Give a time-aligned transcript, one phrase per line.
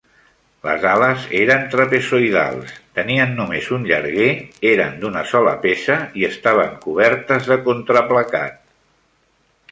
[0.67, 4.29] Les ales eren trapezoïdals, tenien només un llarguer,
[4.69, 8.57] eren d'una sola peça i estaven cobertes de contraplacat.